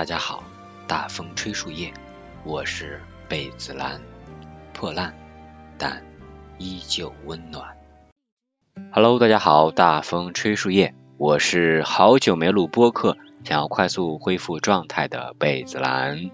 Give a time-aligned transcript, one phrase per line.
[0.00, 0.42] 大家好，
[0.86, 1.92] 大风吹树叶，
[2.42, 4.00] 我是贝子兰，
[4.72, 5.14] 破烂
[5.76, 6.02] 但
[6.56, 7.76] 依旧温暖。
[8.92, 16.30] Hello，大家好，大风吹树叶，我是好久没录播客，想要快速恢复状态的贝子兰，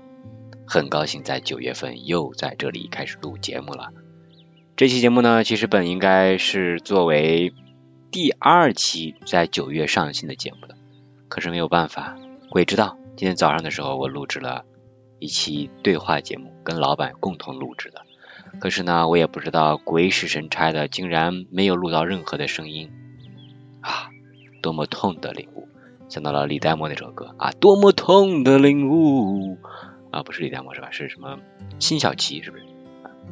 [0.64, 3.88] 很高兴在九月份又在这里开始录节目了。
[4.76, 7.52] 这期节目呢，其实本应该是作为
[8.12, 10.76] 第二期在九月上新的节目的，
[11.28, 12.16] 可是没有办法，
[12.48, 12.96] 鬼知道。
[13.16, 14.66] 今天早上的时候，我录制了
[15.18, 18.02] 一期对话节目，跟老板共同录制的。
[18.60, 22.90] 可是呢，我也不知道鬼使神差的，竟然没有录到任何的声音
[23.80, 24.10] 啊！
[24.60, 25.66] 多么痛的领悟！
[26.10, 29.56] 想到了李代沫那首歌啊，多么痛的领悟
[30.10, 30.22] 啊！
[30.22, 30.90] 不是李代沫是吧？
[30.90, 31.38] 是什么？
[31.78, 32.64] 辛晓琪是不是？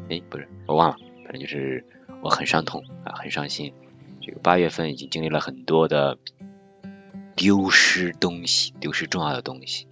[0.09, 0.97] 哎，不是，我忘了。
[1.25, 1.85] 反正就是
[2.23, 3.75] 我很伤痛啊，很伤心。
[4.23, 6.17] 这个八月份已经经历了很多的。
[7.37, 9.87] 丢失东西，丢失重要的东西。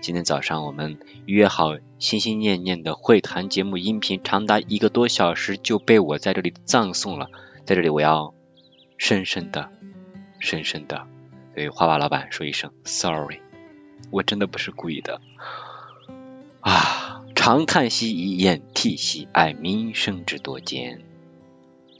[0.00, 7.30] 今天早上我们约好，心心念念的会谈节目音频长达一个多小时就被我在这里葬送了。
[7.64, 8.34] 在这里，我要
[8.96, 9.70] 深深的、
[10.38, 11.06] 深深的
[11.54, 13.40] 对花花老板说一声 sorry，
[14.10, 15.20] 我真的不是故意的。
[16.60, 21.02] 啊，长叹息，一咽涕兮，哀民生之多艰。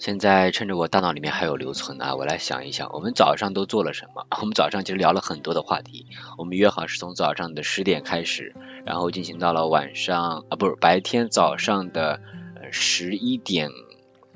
[0.00, 4.26] 现在趁着我大脑里面还有留存啊，我来想一想，我们早上都做了什么？
[4.40, 6.06] 我们早上其实聊了很多的话题。
[6.38, 8.54] 我们约好是从早上的十点开始，
[8.86, 12.22] 然后进行到了晚上啊，不是白天早上的
[12.70, 13.68] 十一点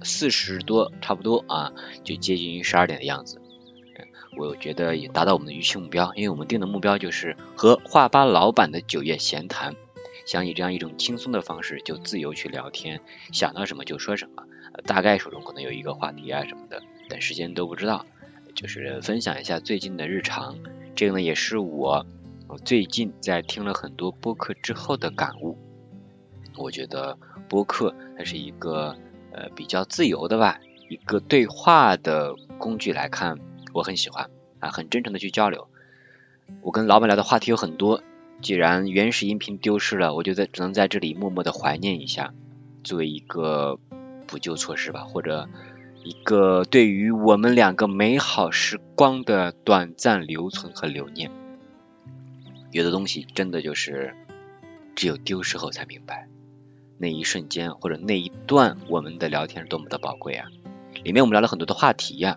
[0.02, 1.72] 四十多，差不多啊，
[2.04, 3.40] 就接近于十二点的样子。
[4.36, 9.74] 我觉得也达到我们的预期目标，因为我们定的目标就是和画吧老板的九月闲谈，
[10.26, 13.00] 想以这样一种轻松的方式就自由去聊天，
[13.32, 14.42] 想到什么就说什么。
[14.84, 18.05] 大概手中可能有一个话题啊什么的，但时间都不知道，
[18.55, 20.56] 就是分享一下最近的日常。
[20.94, 22.04] 这个呢也是我
[22.48, 25.56] 我最近在听了很多播客之后的感悟。
[26.56, 27.16] 我觉得
[27.48, 28.97] 播客它是一个
[29.32, 33.38] 呃比较自由的吧，一个对话的工具来看，
[33.72, 34.28] 我很喜欢
[34.60, 35.69] 啊，很真诚的去交流。
[36.62, 38.03] 我跟老板聊的话题有很多，
[38.43, 42.34] 既然原始音频丢失了，我就在只能在这里默默的怀念一下，
[42.82, 43.78] 作为一个。
[44.26, 45.48] 补救措施吧，或者
[46.02, 51.30] 一个对于我们两个美好时光的短暂留存和留念。
[52.70, 54.14] 有的东西真的就是
[54.94, 56.28] 只有丢失后才明白，
[56.98, 60.48] 那一瞬间或者那一段我们的聊天是多么的宝贵啊！
[61.02, 62.36] 里面我们聊了很多的话题呀，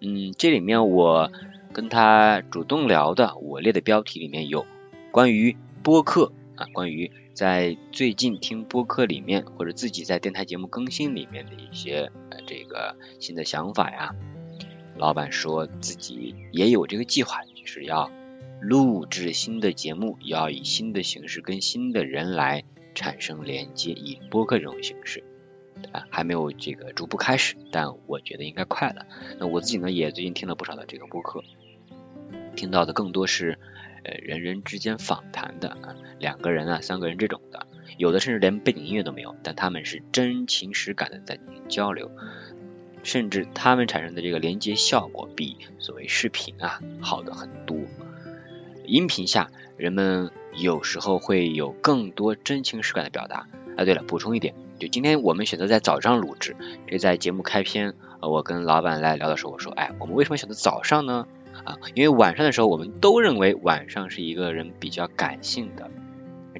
[0.00, 1.30] 嗯，这里面我
[1.72, 4.66] 跟他主动聊的，我列的标题里面有
[5.10, 7.10] 关于播客啊，关于。
[7.38, 14.16] 在最近听播客里面，或者自己在电台节目更新里面的一些呃这个新的想法呀，
[14.96, 18.10] 老板说自己也有这个计划，就是要
[18.60, 22.64] 录制新的节目，要以新的形式跟新的人来
[22.96, 25.22] 产生连接，以播客这种形式
[25.92, 29.06] 啊还没有这个逐步开始，但我觉得应该快了。
[29.38, 31.44] 那我自己呢也最近听了不少的这个播客，
[32.56, 33.60] 听到的更多是。
[34.22, 42.10] 人人之间访谈的啊，两个人啊，三个人这种的，有的甚至连背景音乐都没有，但他们是真情实感的在进行交流，
[43.02, 47.76] 甚至他们产生的这个连接效果比所谓视频啊好的很多。
[48.84, 53.46] 音频下，人们有时候会有更多真情实感的表达。
[53.76, 56.56] 啊，对了，补充一点，就今天我们选择在早上录制，
[56.88, 61.28] 这在节目开篇，我跟老板来聊的时候，我说，哎，我们为什么选择早上呢？
[61.64, 65.90] 啊，因为晚上的时候，我们都认为晚上是一个人比较感性的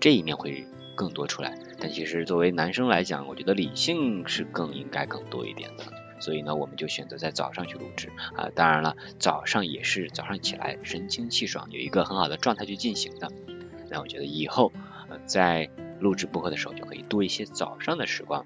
[0.00, 1.58] 这一面会更多出来。
[1.78, 5.84] 但其实作为男生来讲，我觉得理性是更应该更多一点的。
[6.20, 8.50] 所以呢，我们就选择在早上去录制啊。
[8.54, 13.30] 当然了，早上也是早上起来神清气爽，有一个很好的状态去进行的。
[13.88, 14.72] 那我觉得以后
[15.26, 15.70] 在
[16.00, 18.44] 录制播客的时候，就可以多一些早上的时光，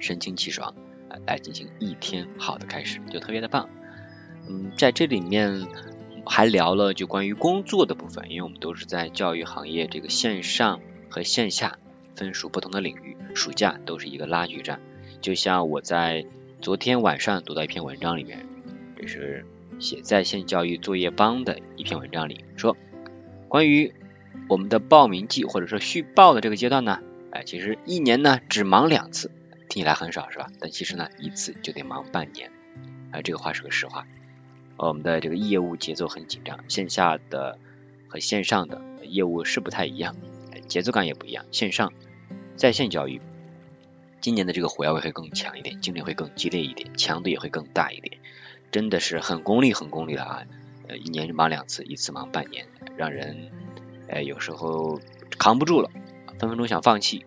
[0.00, 0.74] 神清气爽
[1.08, 3.68] 啊，来进行一天好的开始，就特别的棒。
[4.48, 5.66] 嗯，在这里面
[6.24, 11.78] 还聊了就关于工作的部分，因为我们都是在教育行业这个线上和线下
[12.14, 14.80] 分属不同的领域，暑假都是一个拉锯战。
[15.20, 16.26] 就像我在
[16.60, 18.46] 昨天晚上读到一篇文章里面，
[18.96, 19.46] 这是
[19.78, 22.76] 写在线教育作业帮的一篇文章里说，
[23.48, 23.92] 关于
[24.48, 27.00] 我们的报名季或者说续报的这个阶段呢，
[27.30, 29.30] 哎，其实一年呢只忙两次，
[29.68, 30.48] 听起来很少是吧？
[30.60, 32.50] 但其实呢一次就得忙半年，
[33.10, 34.06] 啊，这个话是个实话。
[34.76, 37.58] 我们的这个业务节奏很紧张，线下的
[38.08, 40.16] 和线上的业务是不太一样，
[40.68, 41.44] 节奏感也不一样。
[41.50, 41.92] 线上
[42.56, 43.20] 在线教育
[44.20, 48.18] 今年的这个火药味会更强一点，竞争会更激烈一点，强度也会更大一点，
[48.70, 50.42] 真的是很功利很功利的啊！
[50.88, 53.50] 呃，一年忙两次，一次忙半年，让人
[54.08, 55.00] 哎，有时候
[55.38, 55.90] 扛不住了，
[56.38, 57.24] 分分钟想放弃。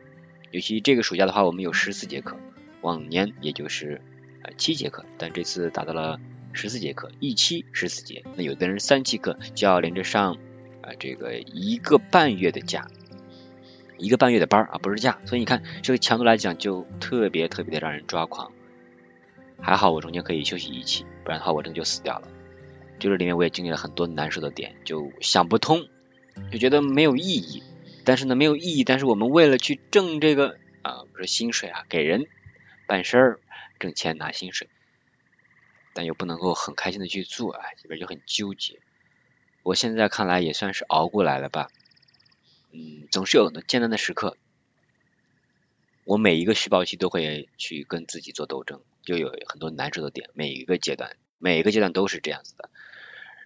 [0.52, 2.38] 尤其这个暑假的话，我们有十四节课，
[2.81, 4.02] 往年也就是
[4.44, 6.19] 呃七节课，但这次达到了
[6.51, 8.24] 十四节课，一期十四节。
[8.36, 10.38] 那有的人三期课就要连着上
[10.81, 12.88] 啊这个一个半月的假，
[13.98, 15.19] 一个半月的班啊，不是假。
[15.25, 18.51] 所以你看这个强度来讲，就特别特别的让人抓狂。
[19.62, 22.28] 还好我中间可以休息一期，不然的话我真的就死掉了。
[22.98, 25.88] 就是里面我也经历了很多难受的点，就想不通，
[26.52, 27.63] 就觉得没有意义。
[28.04, 28.84] 但是呢，没有意义。
[28.84, 32.25] 但是我们为了去挣这个啊，不是薪水啊，给人
[32.88, 33.40] 办事儿
[33.80, 34.68] 挣钱拿薪水，
[35.94, 38.80] 但又不能够很开心的去做啊，这边就很纠结。
[39.63, 41.69] 我现在看来也算是熬过来了吧。
[42.71, 44.38] 嗯，总是有很多艰难的时刻。
[46.06, 50.30] 我每一个续报期都会去跟自己做斗争，就有很多难受的点。
[50.33, 52.69] 每一个阶段，每一个阶段都是这样子的，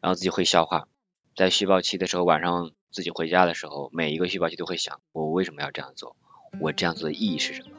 [0.01, 0.87] 然后自己会消化。
[1.35, 2.71] 在续报期的时候，晚上。
[2.93, 6.15] 自己回家的时候，每一个续报期都会想：我为什么要这样做？
[6.61, 7.69] 我这样做的意义是什么？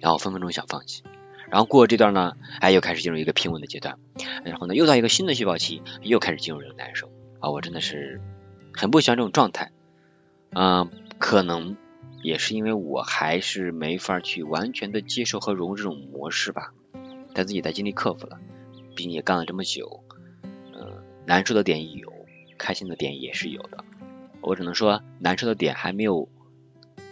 [0.00, 1.04] 然后分分钟想放弃。
[1.50, 3.98] 然后过这段呢，哎，又开始进入一个平稳的阶段。
[4.44, 7.10] 然后呢，又到一个新的细胞期，又开始进入这个难受。
[7.40, 8.20] 啊，我真的是
[8.72, 9.72] 很不喜欢这种状态。
[10.52, 11.76] 嗯，可能
[12.22, 16.72] 也是因为我还是没法去完全的接受和融入这种模式吧。
[17.34, 18.38] 但自己在尽力克服了，
[18.94, 20.02] 毕竟也干了这么久。
[20.72, 22.12] 嗯，难受的点有。
[22.62, 23.82] 开心的点也是有的，
[24.42, 26.28] 我只能说难受的点还没有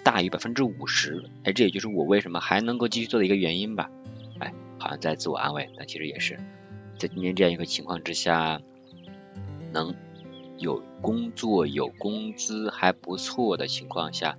[0.02, 3.88] 大于百分之五十，哎，这也就是我为什么还能够继续做的一个原因吧。
[4.78, 6.38] 好像在自我安慰，但其实也是
[6.98, 8.60] 在今天这样一个情况之下，
[9.72, 9.94] 能
[10.58, 14.36] 有工作、有工资还不错的情况下，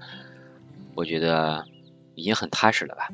[0.96, 1.66] 我觉得
[2.16, 3.10] 已经很踏实了吧。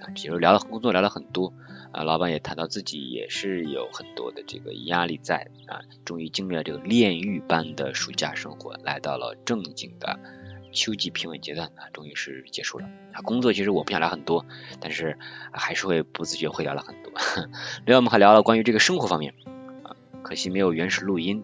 [0.00, 1.52] 啊，其实聊了工作，聊了很多。
[1.92, 10.18] 啊，老板也谈到自己也是有很多的这个压力在啊，终于经历了这个炼狱般的暑假生活，来到了正经的
[10.74, 13.22] 秋季平稳阶段啊，终于是结束了啊。
[13.22, 14.44] 工作其实我不想聊很多，
[14.80, 15.18] 但是
[15.52, 17.12] 还是会不自觉会聊了很多。
[17.86, 19.34] 另外我们还聊了关于这个生活方面
[19.84, 21.42] 啊，可惜没有原始录音。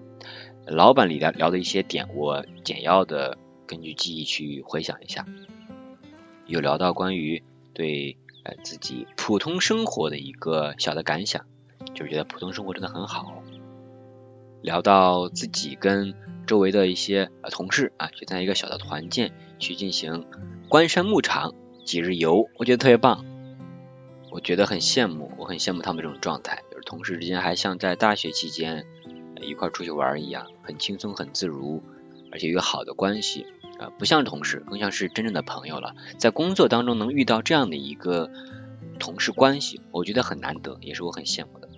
[0.66, 5.24] 老板里的聊的一些点，我简要的根据记忆去回想一下，
[6.46, 7.42] 有聊到关于
[7.72, 8.18] 对。
[8.42, 11.44] 呃，自己普通生活的一个小的感想，
[11.94, 13.42] 就是觉得普通生活真的很好。
[14.62, 16.14] 聊到自己跟
[16.46, 20.26] 周围的一些呃同事啊，去参加一个小的团建，去进行
[20.68, 21.54] 关山牧场
[21.84, 23.24] 几日游，我觉得特别棒。
[24.32, 28.86] 我觉得很羡慕，我很羡慕他们这种状态，就是同事之间还像在大学期间
[29.40, 31.82] 一块出去玩一样，很轻松很自如，
[32.30, 33.46] 而且有好的关系。
[33.78, 35.94] 呃，不像同事，更像是真正的朋友了。
[36.18, 38.30] 在工作当中能遇到这样的一个
[38.98, 41.69] 同事关系，我觉得很难得，也是我很羡慕的。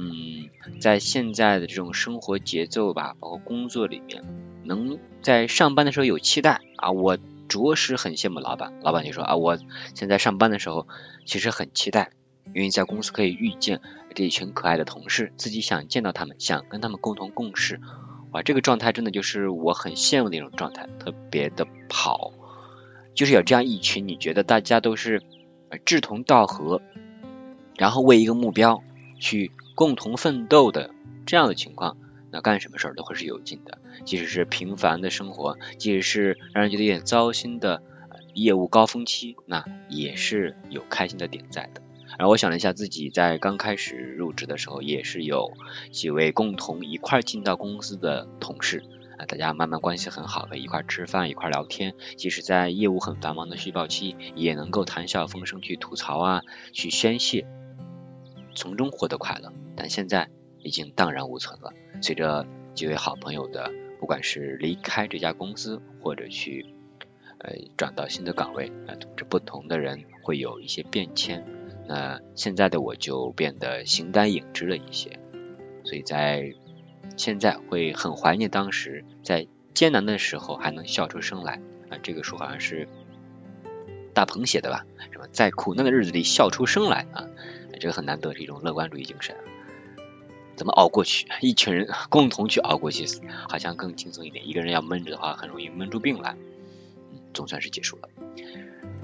[0.00, 0.48] 嗯，
[0.80, 4.22] 在现在的这种生活节奏吧，包括工作里面，
[4.64, 7.18] 能在上班的时候有期待啊，我
[7.48, 8.78] 着实很羡慕老板。
[8.80, 9.58] 老板就说啊，我
[9.94, 10.86] 现在上班的时候
[11.26, 12.12] 其实很期待，
[12.54, 13.80] 因为在公司可以遇见
[14.14, 17.80] 这一群可爱的同事，自己想见到他们，想跟他们共同共事。
[18.30, 22.32] 哇，这个状态真的就是我很羡慕的一种状态，特别的跑，
[23.14, 25.22] 就是有这样一群你觉得大家都是
[25.84, 26.82] 志同道合，
[27.76, 28.82] 然后为一个目标
[29.18, 30.90] 去共同奋斗的
[31.24, 31.96] 这样的情况，
[32.32, 33.78] 那干什么事儿都会是有劲的。
[34.04, 37.80] 即使是平凡的生活，即使是让人觉得有点糟心的
[38.34, 41.82] 业务高峰期，那也是有开心的点在的。
[42.18, 45.52] 然后我想了一下，自己在刚开始入职的时候，也是有
[45.92, 48.82] 几位共同一块进到公司的同事
[49.16, 51.94] 啊，大家慢慢关系很好，的一块吃饭，一块聊天。
[52.16, 56.42] 即使在业务很繁忙的续报期，也能够谈笑风生，去吐槽啊，
[56.72, 57.46] 去宣泄，
[58.58, 59.52] 从中获得快乐。
[59.76, 61.72] 但现在已经荡然无存了。
[62.02, 66.74] 随着几位好朋友的，不管是离开这家公司，或者去
[67.38, 71.46] 呃转到新的岗位啊，这不同的人会有一些变迁。
[71.86, 75.18] 那现在的我就变得形单影只了一些，
[75.84, 76.52] 所以在
[77.16, 81.98] 现在会很怀念当时在艰难的时候还能笑出声来啊！
[82.02, 82.88] 这个书好像是
[84.12, 84.84] 大鹏写的吧？
[85.12, 87.24] 什么在苦难的日子里笑出声来啊？
[87.78, 89.34] 这个很难得是一种乐观主义精神，
[90.56, 91.26] 怎么熬过去？
[91.40, 93.06] 一群人共同去熬过去，
[93.48, 94.48] 好像更轻松一点。
[94.48, 96.36] 一个人要闷着的话，很容易闷出病来。
[97.12, 98.08] 嗯，总算是结束了。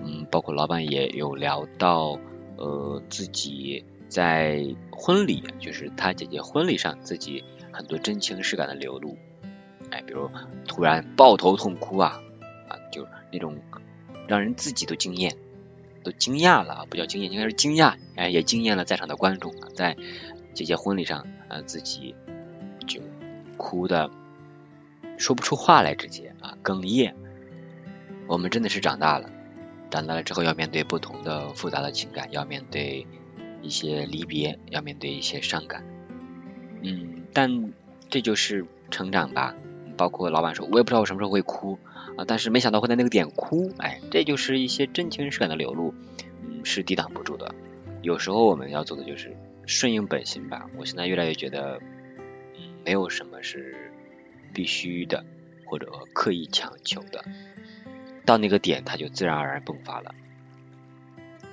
[0.05, 2.19] 嗯，包括老板也有聊到。
[2.57, 9.19] 呃，自己在婚礼，就是他姐姐婚礼上，自己很多真情实感的流露，
[9.91, 10.31] 哎，比如
[10.65, 12.23] 突然抱头痛哭啊，
[12.69, 13.59] 啊，就那种
[14.29, 15.37] 让人自己都惊艳，
[16.05, 19.97] 都惊讶了，不叫惊艳，应该是惊讶，哎，也惊艳了在场的观众，在
[20.53, 22.15] 姐姐婚礼上，啊，自己
[22.87, 23.01] 就
[23.57, 24.11] 哭的
[25.19, 27.17] 说不出话来，直接啊哽咽。
[28.29, 29.31] 我们真的是长大了，
[29.91, 33.07] 长大了之后要面对不同的复杂的情感，要面对
[33.63, 35.85] 一些离别，要面对一些伤感。
[36.83, 37.73] 嗯，但
[38.11, 39.55] 这就是成长吧。
[39.97, 41.79] 包括老板说，我也不知道我什么时候会哭
[42.17, 43.73] 啊，但是没想到会在那个点哭。
[43.79, 45.95] 哎，这就是一些真情实感的流露，
[46.43, 47.55] 嗯，是抵挡不住的。
[48.03, 49.37] 有时候我们要做的就是
[49.67, 50.69] 顺应本心吧。
[50.77, 51.81] 我现在越来越觉得，
[52.57, 53.93] 嗯，没有什么是
[54.53, 55.25] 必须的，
[55.67, 57.25] 或者刻意强求的。
[58.27, 60.15] 到那个点，它就自然而然迸发了。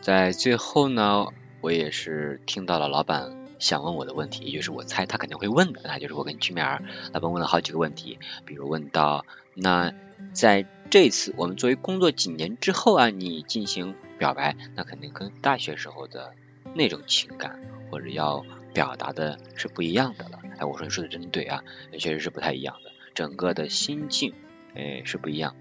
[0.02, 1.28] 在最后呢，
[1.62, 9.94] 我也是听到了老板想问我的问题，也就是我猜他肯定会问的，那就是我跟居美儿老板问了好几个问题，比如问到，那
[10.34, 16.34] 在这次我们作为工作几年之后啊，你进行表白，那肯定跟大学时候的
[16.74, 20.40] 那种情感或者要表达的是不一样的了。
[20.58, 21.64] 哎，我说你说的真对啊，
[21.94, 24.34] 确实是不太一样的，整个的心境
[24.76, 25.56] 哎是不一样。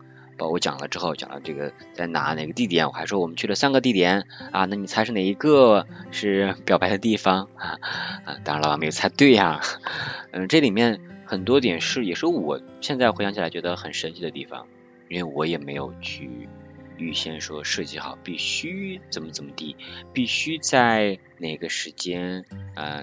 [0.49, 7.79] 我讲了之后，讲了这个在哪哪个地点，我还说我们去了三个地点啊，那你猜是哪一个是表白的地方啊？
[8.25, 9.61] 啊，当然了，没有猜对呀。
[10.33, 14.67] 嗯，这里面很多点是也是我现在回想起来觉得很神奇的地方，
[15.09, 16.49] 因为我也没有去
[16.97, 19.77] 预先说设计好必须怎么怎么地，
[20.13, 22.45] 必须在哪个时间
[22.75, 23.03] 啊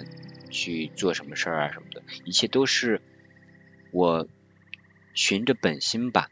[0.50, 3.02] 去做什么事儿啊什么的，一切都是
[3.92, 4.28] 我
[5.14, 6.30] 循着本心吧。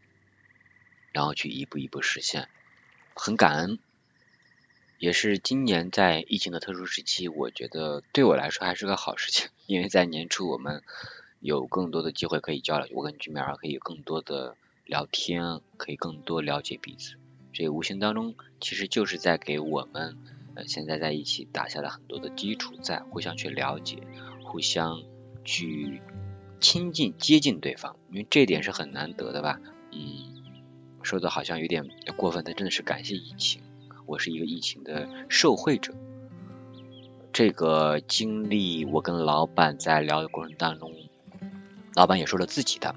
[1.15, 2.49] 然后去一步一步实现，
[3.15, 3.79] 很感恩，
[4.99, 10.83] 也是今年在疫情的特殊时期，我觉得对我来说还是个好事情，因为在年初我们
[11.39, 17.15] 有更多的机会可以交流，我跟居美儿可以有更多的聊天，可以更多了解彼此，
[17.53, 20.17] 这无形当中其实就是在给我们
[20.55, 24.05] 呃现在在一起打下了很多的基础，在互相去了解，
[24.43, 25.01] 互相
[25.45, 26.01] 去
[26.59, 29.61] 亲近接近对方，因为这点是很难得的吧，
[29.93, 30.34] 嗯。
[31.05, 33.61] 说的好像有点过分，但真的是感谢疫情，
[34.07, 35.93] 我是一个疫情的受惠者。
[37.31, 40.91] 这个经历，我跟老板在聊的过程当中，
[41.93, 42.95] 老板也说了自己的，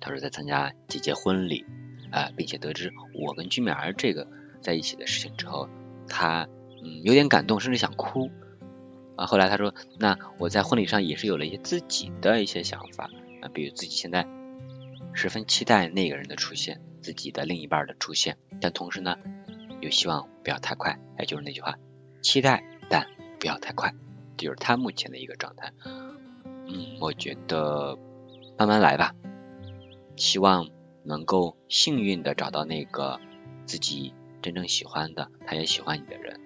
[0.00, 1.66] 他说在参加姐姐婚礼
[2.10, 4.26] 啊，并且得知我跟君美儿这个
[4.62, 5.68] 在一起的事情之后，
[6.08, 6.48] 他
[6.82, 8.30] 嗯有点感动，甚至想哭
[9.16, 9.26] 啊。
[9.26, 13.10] 后来他说，那我在婚礼上也是有了一些自己的一些想法
[13.42, 14.26] 啊，比如自己现在。
[15.16, 19.16] 十分期待那个人的出现，自己的另一半的出现，但同时呢，
[19.80, 21.00] 又希望不要太快。
[21.16, 21.78] 哎，就是那句话，
[22.20, 23.06] 期待但
[23.40, 23.94] 不要太快，
[24.36, 25.72] 这就是他目前的一个状态。
[26.44, 27.98] 嗯，我觉得
[28.58, 29.14] 慢慢来吧，
[30.16, 30.68] 希望
[31.02, 33.18] 能够幸运的找到那个
[33.64, 36.38] 自己真正喜欢的，他也喜欢你的人。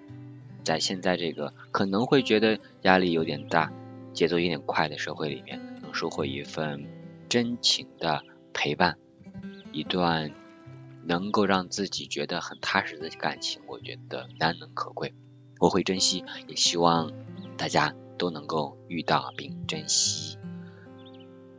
[0.63, 3.73] 在现在这个可能会觉得压力有点大、
[4.13, 6.87] 节奏有点快的社会里面，能收获一份
[7.27, 8.23] 真情的。
[8.53, 8.97] 陪伴
[9.71, 10.31] 一段
[11.03, 15.13] 能够让自己觉得很踏实的感情，我觉得难能可贵，
[15.59, 17.11] 我会珍惜，也希望
[17.57, 20.37] 大家都能够遇到并珍惜。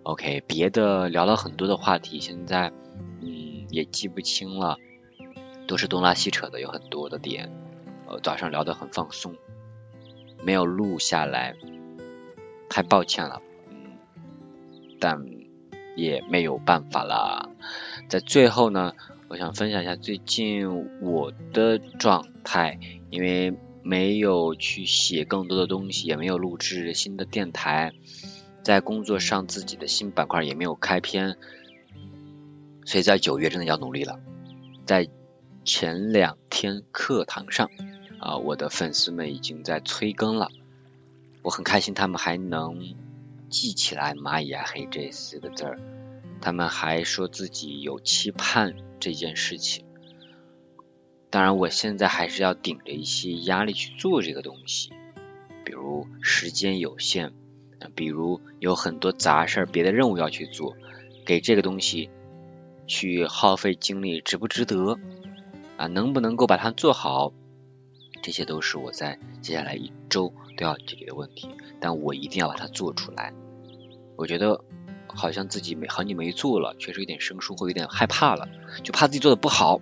[0.05, 2.73] OK，别的聊了很多的话题，现在
[3.21, 4.77] 嗯也记不清了，
[5.67, 7.51] 都是东拉西扯的，有很多的点。
[8.07, 9.37] 呃，早上聊得很放松，
[10.45, 11.57] 没有录下来，
[12.69, 13.41] 太抱歉了。
[13.71, 13.99] 嗯，
[15.01, 15.42] 但。
[15.95, 17.51] 也没有办法了。
[18.09, 18.95] 在最后呢，
[19.29, 22.79] 我想分享一下最近我的状态，
[23.11, 27.93] 因为没有去写更多的东西，也没有录制新的电台，
[28.63, 31.37] 在工作上自己的新板块也没有开篇，
[32.85, 34.21] 所以在九月真的要努力了。
[34.85, 35.09] 在
[35.65, 37.71] 前两天课堂上
[38.19, 40.51] 啊，我的粉丝们已经在催更了，
[41.43, 42.95] 我很开心他们还能。
[43.53, 45.79] 记起来“蚂蚁爱黑”这四个字儿，
[46.41, 49.85] 他们还说自己有期盼这件事情。
[51.29, 54.91] 当然，我现在还是要顶着一些压力去做这个东西，
[55.67, 57.35] 比如时间有限，
[57.95, 60.75] 比如有很多杂事儿、别的任务要去做，
[61.27, 62.09] 给这个东西
[62.87, 64.99] 去耗费精力，值不值得？
[65.77, 67.35] 啊，能不能够把它做好？
[68.23, 73.35] 这些都是我在接下来一周都要解决的问题，但我一定要把它做出来。
[74.23, 74.63] 我觉得
[75.09, 78.49] 好像自己没好久没做了，确实有点生疏，会有点害怕了，
[78.85, 79.79] 就怕自己做的不好，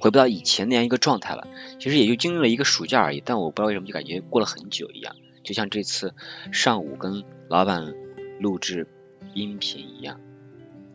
[0.00, 1.46] 回不到以前那样一个状态了。
[1.78, 6.14] 其实也就经历了一个暑假而已，但我不知道为什么就感觉过了很久一样，就像这次
[6.50, 7.94] 上午跟老板
[8.40, 8.88] 录制
[9.34, 10.18] 音频一样，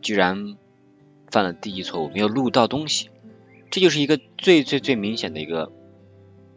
[0.02, 0.56] 居然
[1.30, 3.10] 犯了第一错误，没有录到东西，
[3.70, 5.70] 这就是一个最最最明显的一个。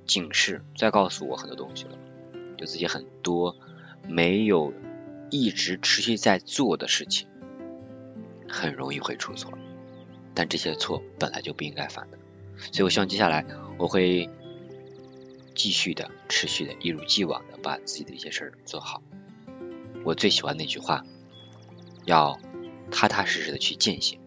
[0.06, 1.98] 警示，再告诉我很多东西了，
[2.58, 3.56] 就自己很多
[4.06, 4.74] 没有
[5.34, 7.28] 一直持续在做的事情，
[8.48, 9.52] 很容易会出错，
[10.36, 12.20] 但这些错本来就不应该犯的，
[12.72, 13.44] 所以我希望接下来
[13.80, 14.30] 我会
[15.56, 19.02] 继续的、持续的、一如既往的把自己的一些事儿做好。
[20.04, 21.04] 我最喜欢那句话，
[22.06, 22.40] 要
[22.92, 24.20] 踏踏实实的去践行，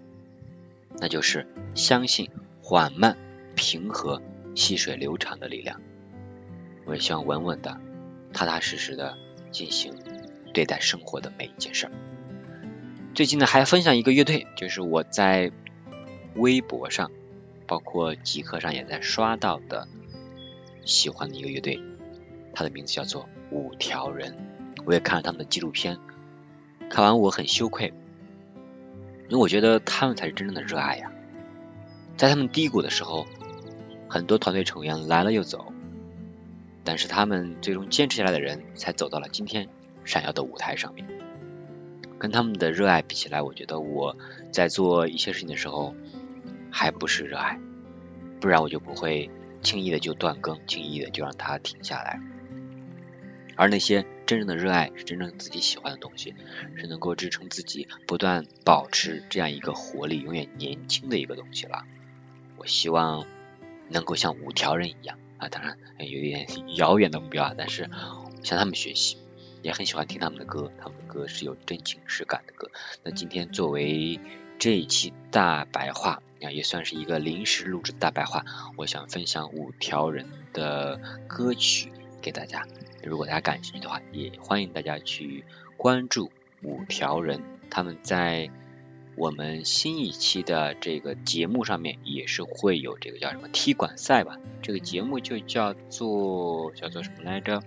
[0.98, 1.46] 那就是
[1.76, 3.16] 相信缓慢、
[3.54, 4.20] 平和、
[4.56, 5.80] 细水流长的力量。
[6.84, 7.80] 我也希望稳稳的、
[8.32, 9.16] 踏踏实实的
[9.52, 9.94] 进行
[10.56, 11.92] 对待生活的每一件事儿。
[13.14, 15.52] 最近呢，还分享一个乐队，就是我在
[16.34, 17.10] 微博上，
[17.66, 19.86] 包括极客上也在刷到的
[20.86, 21.78] 喜欢的一个乐队，
[22.54, 24.34] 它的名字叫做五条人。
[24.86, 25.98] 我也看了他们的纪录片，
[26.88, 27.92] 看完我很羞愧，
[29.28, 31.12] 因为我觉得他们才是真正的热爱呀。
[32.16, 33.26] 在他们低谷的时候，
[34.08, 35.70] 很多团队成员来了又走。
[36.82, 39.68] 但是他们最终坚持下来的人，才走到了今天
[40.06, 41.06] 闪耀的舞台上面。
[42.18, 44.16] 跟他们的热爱比起来，我觉得我
[44.50, 45.94] 在做一些事情的时候，
[46.70, 47.60] 还不是热爱，
[48.40, 52.18] 不然我就不会轻易的就断更，轻易的就让它停下来。
[53.54, 56.34] 而那些真正的热爱，是真正自己喜欢的东西，
[56.76, 61.84] 是能够支撑自己不断保持这样一个活力、永远年轻的一个东西了。
[62.56, 63.26] 我希望
[63.90, 65.18] 能够像五条人一样。
[65.38, 66.46] 啊，当然有一点
[66.76, 67.90] 遥远的目标啊，但是
[68.42, 69.18] 向他们学习，
[69.66, 72.70] 也很喜欢听他们的歌，他们的歌是有真情实感的歌。
[73.02, 74.20] 那今天作为
[74.60, 78.44] 这一期大白话啊，也算是一个临时录制的大白话，
[78.76, 81.90] 我想分享五条人的歌曲
[82.22, 82.64] 给大家。
[83.02, 85.44] 如果大家感兴趣的话，也欢迎大家去
[85.76, 86.30] 关注
[86.62, 88.48] 五条人，他们在。
[89.18, 94.36] 我们新一期的这个节目上面也是会有这个叫什么踢馆赛吧？
[94.60, 97.62] 这个节目就叫做叫做什么来着？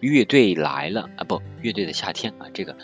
[0.00, 2.76] 乐队来了啊，不，乐队的夏天啊，这个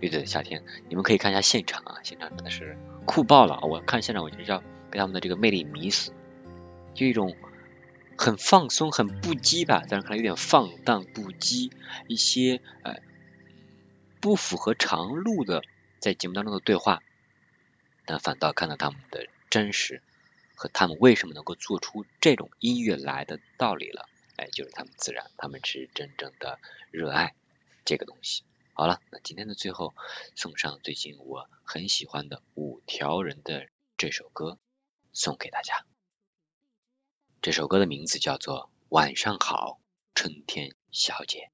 [0.00, 3.60] 乐队的夏天，你们可以看一下现场啊，现场真的是酷爆了！
[3.62, 6.12] 我看现场我就是要被他们的这个魅力迷死，
[6.94, 7.36] 就一种
[8.16, 11.70] 很放松、很不羁吧，但是看来有点放荡不羁，
[12.06, 13.00] 一些呃
[14.20, 15.62] 不符合常路的。
[15.98, 17.00] 在节目当中的对话，
[18.06, 20.02] 但反倒看到他们的真实
[20.56, 24.08] 和他们为什么能够做出这种音乐来的道理了。
[24.36, 26.58] 哎，就是他们自然，他们是真正的
[26.90, 27.34] 热爱
[27.84, 28.44] 这个东西。
[28.74, 29.94] 好了，那今天的最后
[30.34, 34.58] 送上最近我很喜欢的五条人的这首歌，
[35.12, 35.84] 送给大家。
[37.42, 39.78] 这首歌的名字叫做《晚上好，
[40.14, 41.50] 春天小姐》。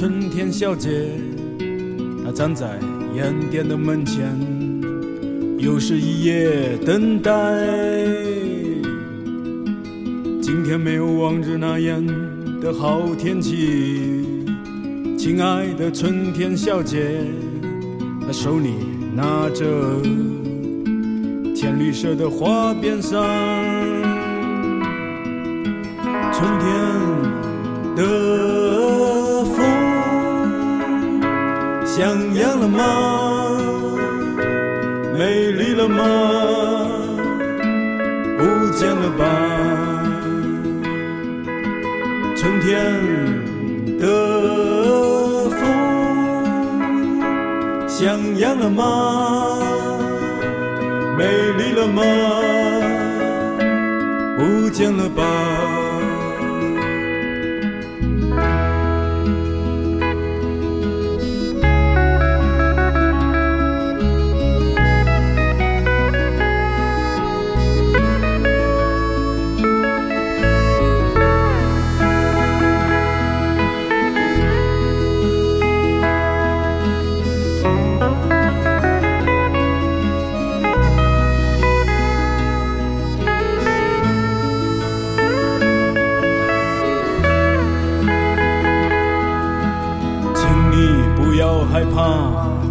[0.00, 1.10] 春天小姐，
[2.24, 2.78] 她站在
[3.16, 4.34] 烟店的门前，
[5.58, 7.30] 又是一夜等待。
[10.40, 12.02] 今天没有往日那样
[12.62, 14.24] 的好天气，
[15.18, 17.20] 亲爱的春天小姐，
[18.26, 18.70] 她手里
[19.14, 20.00] 拿着
[21.54, 23.20] 浅绿色的花边伞，
[26.32, 28.79] 春天的。
[32.00, 33.58] 像样了吗？
[35.18, 36.02] 美丽了吗？
[38.38, 39.24] 不见了吧？
[42.34, 42.72] 春天
[43.98, 44.06] 的
[45.50, 45.60] 风
[47.86, 49.58] 像样了吗？
[51.18, 51.26] 美
[51.58, 52.02] 丽了吗？
[54.38, 55.79] 不见了吧？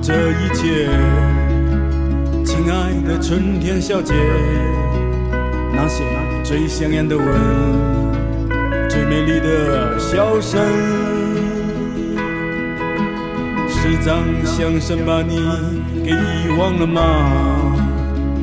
[0.10, 0.90] 这一切，
[2.44, 2.74] 亲爱
[3.08, 4.16] 的春天小姐，
[5.72, 6.04] 那些。
[6.44, 7.28] 最香艳的吻，
[8.90, 10.60] 最美丽的笑声。
[13.68, 15.36] 是张相声把你
[16.04, 17.02] 给遗忘了吗？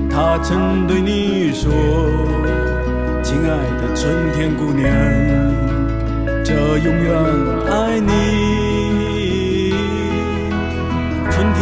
[0.08, 1.72] 他曾对你说
[3.24, 3.48] ：“亲爱
[3.80, 4.88] 的春天姑娘，
[6.44, 7.12] 这永远
[7.72, 8.54] 爱你。”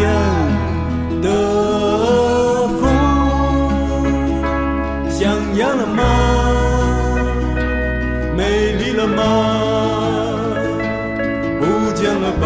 [0.04, 0.10] 人
[1.22, 1.28] 的
[2.78, 2.82] 风
[5.10, 5.22] 像
[5.56, 6.02] 样了吗？
[8.36, 9.20] 美丽了吗？
[11.58, 11.62] 不
[11.94, 12.44] 见了吧？